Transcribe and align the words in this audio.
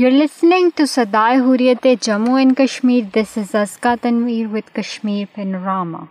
You're 0.00 0.18
listening 0.18 0.70
to 0.76 0.84
Sadai 0.84 1.32
Hurriyat-e 1.46 1.96
Jammu 2.04 2.40
and 2.40 2.56
Kashmir. 2.56 3.10
This 3.12 3.36
is 3.36 3.50
Azka 3.62 3.98
Tanveer 4.04 4.50
with 4.50 4.72
Kashmir 4.76 5.26
Panorama. 5.26 6.08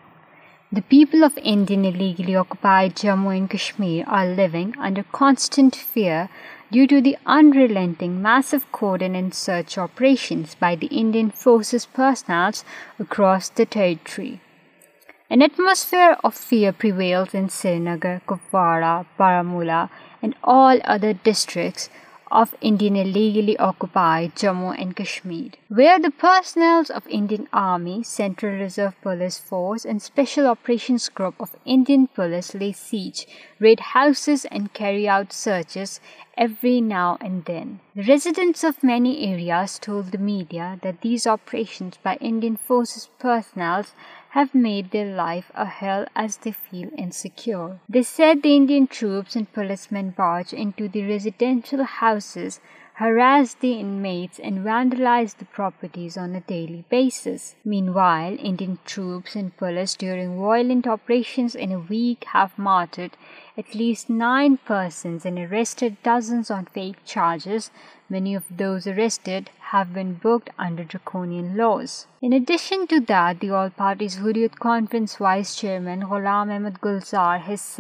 The 0.72 0.84
people 0.84 1.24
of 1.24 1.40
Indian 1.52 1.86
illegally 1.86 2.36
occupied 2.36 2.94
Jammu 2.96 3.34
and 3.36 3.50
Kashmir 3.50 4.04
are 4.08 4.36
living 4.40 4.76
under 4.78 5.02
constant 5.18 5.76
fear 5.96 6.30
due 6.70 6.86
to 6.94 7.02
the 7.02 7.16
unrelenting 7.26 8.22
massive 8.22 8.72
cordon 8.72 9.16
and 9.16 9.34
search 9.34 9.80
operations 9.80 10.54
by 10.54 10.76
the 10.76 10.92
Indian 11.06 11.32
forces 11.32 11.88
personnel 11.88 12.54
across 13.00 13.50
the 13.50 13.66
territory. 13.66 14.32
An 15.32 15.42
atmosphere 15.42 16.16
of 16.24 16.36
fear 16.36 16.72
prevails 16.72 17.34
in 17.34 17.50
Srinagar, 17.50 18.22
Kupwara, 18.28 19.06
Baramulla 19.18 19.90
and 20.22 20.36
all 20.44 20.80
other 20.84 21.14
districts 21.14 21.90
of 22.32 22.56
Indian 22.62 22.96
illegally 22.96 23.58
occupied 23.58 24.36
Jammu 24.36 24.74
and 24.80 24.96
Kashmir, 24.96 25.50
where 25.68 26.00
the 26.00 26.12
personnel 26.12 26.86
of 26.96 27.08
Indian 27.08 27.48
Army, 27.52 28.04
Central 28.04 28.58
Reserve 28.58 28.96
Police 29.02 29.38
Force 29.38 29.84
and 29.84 30.02
Special 30.02 30.48
Operations 30.48 31.10
Group 31.10 31.42
of 31.42 31.56
Indian 31.66 32.08
Police 32.08 32.54
lay 32.54 32.72
siege, 32.72 33.28
raid 33.60 33.82
houses 33.92 34.46
and 34.46 34.74
carry 34.74 35.08
out 35.08 35.34
searches 35.34 36.00
every 36.38 36.80
now 36.80 37.18
and 37.20 37.44
then. 37.46 37.82
The 37.96 38.04
residents 38.04 38.64
of 38.64 38.82
many 38.82 39.26
areas 39.34 39.78
told 39.78 40.12
the 40.12 40.18
media 40.18 40.80
that 40.84 41.02
these 41.02 41.28
operations 41.28 42.00
by 42.06 42.16
Indian 42.32 42.56
forces 42.56 43.10
personnel 43.20 43.86
have 44.32 44.56
made 44.56 44.92
their 44.92 45.14
life 45.14 45.52
a 45.54 45.66
hell 45.66 46.06
as 46.16 46.38
they 46.38 46.54
feel 46.54 46.90
insecure. 46.98 47.82
They 47.90 48.04
said 48.04 48.44
the 48.44 48.56
Indian 48.56 48.88
troops 48.88 49.36
and 49.36 49.52
policemen 49.52 50.12
barged 50.12 50.54
into 50.54 50.88
the 50.88 51.06
residential 51.06 51.84
houses 51.84 52.62
harass 53.02 53.54
the 53.62 53.70
inmates 53.80 54.40
and 54.44 54.60
vandalise 54.66 55.34
these 55.96 56.18
only 56.20 56.82
bases 56.90 57.42
men 57.70 57.88
while 57.94 58.36
Indian 58.48 58.74
troops 58.92 59.38
during 60.00 60.32
at 63.58 63.68
least 63.76 64.10
nine 64.10 64.56
charges 67.04 67.64
many 68.10 68.32
of 68.36 68.44
book 68.60 68.88
loose 71.56 72.06
intelligence 72.22 75.14
vice 75.22 75.48
chairman 75.60 76.00
Ghulam 76.10 76.50
Ahmad 76.52 76.76
گلزارٹ 76.86 77.80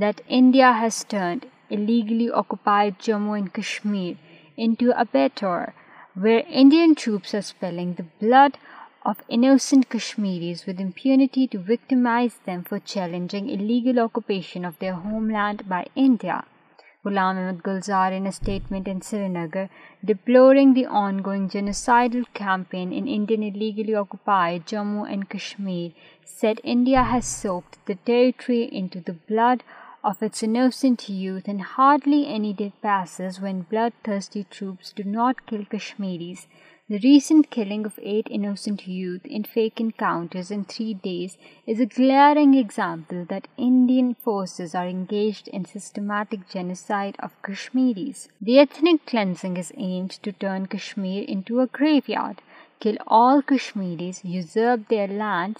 that 0.00 0.16
India 0.40 0.68
ہیزلی 0.80 2.28
occupied 2.28 2.92
Jammu 3.06 3.38
Kashmir 3.60 4.14
into 4.58 4.92
Abbottabad, 5.02 5.72
where 6.14 6.42
Indian 6.62 6.94
troops 6.94 7.34
are 7.34 7.46
spilling 7.50 7.94
the 7.94 8.10
blood 8.24 8.58
of 9.10 9.24
innocent 9.28 9.88
Kashmiris 9.88 10.66
with 10.66 10.80
impunity 10.80 11.46
to 11.46 11.64
victimize 11.72 12.38
them 12.44 12.64
for 12.64 12.78
challenging 12.78 13.48
illegal 13.48 14.00
occupation 14.06 14.64
of 14.64 14.78
their 14.78 14.94
homeland 14.94 15.68
by 15.68 15.82
India. 15.94 16.44
Ghulam 17.04 17.36
Ahmed 17.40 17.62
Gulzar, 17.62 18.12
in 18.12 18.26
a 18.26 18.32
statement 18.32 18.88
in 18.88 19.00
Srinagar, 19.00 19.68
deploring 20.04 20.74
the 20.74 20.86
ongoing 21.02 21.48
genocidal 21.48 22.24
campaign 22.34 22.92
in 22.92 23.08
Indian 23.16 23.44
illegally 23.44 23.94
occupied 23.94 24.66
Jammu 24.66 25.04
and 25.10 25.28
Kashmir, 25.36 25.92
said 26.24 26.60
India 26.64 27.04
has 27.10 27.26
soaked 27.26 27.78
the 27.86 27.96
territory 28.08 28.62
into 28.82 29.04
the 29.10 29.20
blood 29.32 29.68
of 30.02 30.22
its 30.22 30.42
innocent 30.42 31.08
youth, 31.08 31.48
and 31.48 31.60
hardly 31.60 32.26
any 32.26 32.52
day 32.52 32.72
passes 32.82 33.40
when 33.40 33.62
bloodthirsty 33.62 34.44
troops 34.44 34.92
do 34.92 35.04
not 35.04 35.46
kill 35.46 35.64
Kashmiris. 35.64 36.46
The 36.90 37.00
recent 37.00 37.50
killing 37.50 37.84
of 37.84 38.00
8 38.02 38.28
innocent 38.30 38.86
youth 38.86 39.26
in 39.26 39.44
fake 39.44 39.78
encounters 39.78 40.50
in 40.50 40.64
3 40.64 40.94
days 40.94 41.36
is 41.66 41.80
a 41.80 41.84
glaring 41.84 42.54
example 42.54 43.26
that 43.28 43.48
Indian 43.58 44.14
forces 44.14 44.74
are 44.74 44.86
engaged 44.86 45.48
in 45.48 45.66
systematic 45.66 46.48
genocide 46.48 47.16
of 47.18 47.42
Kashmiris. 47.42 48.28
The 48.40 48.60
ethnic 48.60 49.04
cleansing 49.04 49.58
is 49.58 49.72
aimed 49.76 50.12
to 50.22 50.32
turn 50.32 50.64
Kashmir 50.66 51.24
into 51.24 51.60
a 51.60 51.66
graveyard. 51.66 52.36
Land 52.84 53.48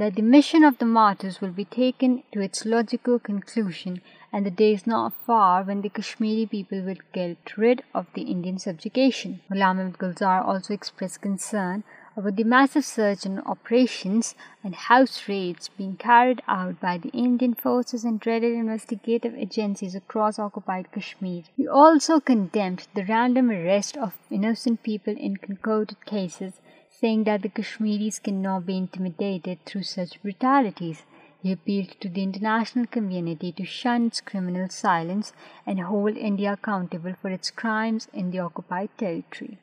that 0.00 0.16
the 0.16 0.22
mission 0.34 0.62
of 0.64 0.78
the 0.78 0.86
martyrs 0.86 1.40
will 1.42 1.50
be 1.58 1.66
taken 1.66 2.22
to 2.32 2.40
its 2.40 2.64
logical 2.64 3.18
conclusion 3.18 4.00
and 4.32 4.46
the 4.46 4.50
day 4.62 4.72
is 4.72 4.86
not 4.86 5.12
far 5.26 5.62
when 5.62 5.82
the 5.82 5.90
Kashmiri 5.90 6.46
people 6.46 6.80
will 6.82 7.02
get 7.12 7.52
rid 7.58 7.82
of 7.94 8.06
the 8.14 8.22
Indian 8.34 8.58
subjugation. 8.58 9.40
Ghulam 9.52 9.78
Ahmed 9.82 9.98
Gulzar 9.98 10.42
also 10.42 10.72
expressed 10.72 11.20
concern 11.20 11.84
over 12.16 12.30
the 12.30 12.44
massive 12.54 12.86
surge 12.86 13.26
in 13.26 13.40
operations 13.40 14.34
and 14.64 14.74
house 14.74 15.18
raids 15.28 15.68
being 15.76 15.96
carried 15.96 16.40
out 16.48 16.80
by 16.80 16.96
the 16.96 17.10
Indian 17.26 17.54
forces 17.64 18.02
and 18.02 18.18
dreaded 18.20 18.52
investigative 18.54 19.34
agencies 19.36 19.94
across 19.94 20.38
occupied 20.38 20.90
Kashmir. 20.92 21.42
He 21.58 21.68
also 21.68 22.20
condemned 22.20 22.88
the 22.94 23.04
random 23.04 23.50
arrest 23.50 23.98
of 23.98 24.16
innocent 24.30 24.82
people 24.82 25.14
in 25.14 25.36
concocted 25.36 26.02
cases 26.06 26.54
saying 27.00 27.24
that 27.24 27.42
the 27.42 27.52
Kashmiris 27.60 28.18
cannot 28.18 28.66
be 28.66 28.76
intimidated 28.76 29.64
through 29.64 29.84
such 29.84 30.20
brutalities. 30.22 31.02
He 31.42 31.52
appealed 31.52 31.94
to 32.00 32.10
the 32.10 32.22
international 32.22 32.86
community 32.98 33.52
to 33.52 33.64
shun 33.64 34.06
its 34.08 34.20
criminal 34.20 34.68
silence 34.68 35.32
and 35.64 35.80
hold 35.80 36.16
India 36.16 36.52
accountable 36.52 37.14
for 37.22 37.30
its 37.30 37.50
crimes 37.50 38.08
in 38.12 38.30
the 38.30 38.40
occupied 38.50 38.96
territory. 38.98 39.58